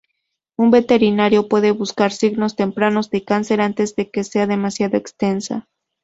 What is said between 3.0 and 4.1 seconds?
de cáncer antes de